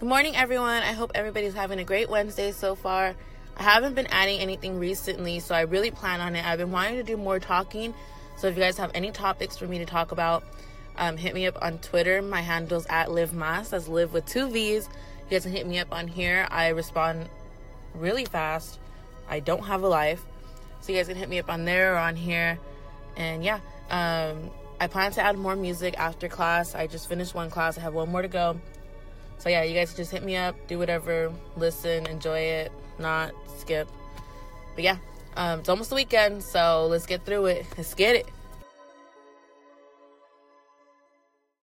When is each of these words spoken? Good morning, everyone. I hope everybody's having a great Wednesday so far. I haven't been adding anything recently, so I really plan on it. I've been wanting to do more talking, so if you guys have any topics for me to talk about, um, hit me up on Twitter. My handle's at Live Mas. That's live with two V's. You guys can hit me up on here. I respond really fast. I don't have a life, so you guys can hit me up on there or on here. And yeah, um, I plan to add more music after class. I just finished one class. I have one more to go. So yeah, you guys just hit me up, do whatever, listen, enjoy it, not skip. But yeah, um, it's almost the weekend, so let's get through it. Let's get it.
Good 0.00 0.08
morning, 0.08 0.34
everyone. 0.34 0.82
I 0.82 0.90
hope 0.90 1.12
everybody's 1.14 1.54
having 1.54 1.78
a 1.78 1.84
great 1.84 2.10
Wednesday 2.10 2.50
so 2.50 2.74
far. 2.74 3.14
I 3.56 3.62
haven't 3.62 3.94
been 3.94 4.08
adding 4.08 4.40
anything 4.40 4.80
recently, 4.80 5.38
so 5.38 5.54
I 5.54 5.60
really 5.60 5.92
plan 5.92 6.20
on 6.20 6.34
it. 6.34 6.44
I've 6.44 6.58
been 6.58 6.72
wanting 6.72 6.96
to 6.96 7.04
do 7.04 7.16
more 7.16 7.38
talking, 7.38 7.94
so 8.36 8.48
if 8.48 8.56
you 8.56 8.62
guys 8.62 8.76
have 8.78 8.90
any 8.92 9.12
topics 9.12 9.56
for 9.56 9.68
me 9.68 9.78
to 9.78 9.86
talk 9.86 10.10
about, 10.10 10.42
um, 10.96 11.16
hit 11.16 11.32
me 11.32 11.46
up 11.46 11.56
on 11.62 11.78
Twitter. 11.78 12.20
My 12.22 12.40
handle's 12.40 12.86
at 12.86 13.12
Live 13.12 13.32
Mas. 13.32 13.70
That's 13.70 13.86
live 13.86 14.12
with 14.12 14.26
two 14.26 14.50
V's. 14.50 14.88
You 15.26 15.30
guys 15.30 15.44
can 15.44 15.52
hit 15.52 15.64
me 15.64 15.78
up 15.78 15.92
on 15.92 16.08
here. 16.08 16.48
I 16.50 16.70
respond 16.70 17.28
really 17.94 18.24
fast. 18.24 18.80
I 19.30 19.38
don't 19.38 19.64
have 19.64 19.84
a 19.84 19.88
life, 19.88 20.24
so 20.80 20.90
you 20.90 20.98
guys 20.98 21.06
can 21.06 21.16
hit 21.16 21.28
me 21.28 21.38
up 21.38 21.48
on 21.48 21.64
there 21.64 21.94
or 21.94 21.98
on 21.98 22.16
here. 22.16 22.58
And 23.16 23.44
yeah, 23.44 23.60
um, 23.90 24.50
I 24.80 24.88
plan 24.88 25.12
to 25.12 25.22
add 25.22 25.38
more 25.38 25.54
music 25.54 25.94
after 25.98 26.28
class. 26.28 26.74
I 26.74 26.88
just 26.88 27.08
finished 27.08 27.32
one 27.32 27.48
class. 27.48 27.78
I 27.78 27.82
have 27.82 27.94
one 27.94 28.10
more 28.10 28.22
to 28.22 28.28
go. 28.28 28.60
So 29.44 29.50
yeah, 29.50 29.62
you 29.62 29.74
guys 29.74 29.92
just 29.92 30.10
hit 30.10 30.24
me 30.24 30.36
up, 30.36 30.56
do 30.68 30.78
whatever, 30.78 31.30
listen, 31.58 32.06
enjoy 32.06 32.38
it, 32.38 32.72
not 32.98 33.34
skip. 33.58 33.86
But 34.74 34.84
yeah, 34.84 34.96
um, 35.36 35.60
it's 35.60 35.68
almost 35.68 35.90
the 35.90 35.96
weekend, 35.96 36.42
so 36.42 36.86
let's 36.86 37.04
get 37.04 37.26
through 37.26 37.46
it. 37.46 37.66
Let's 37.76 37.92
get 37.92 38.16
it. 38.16 38.26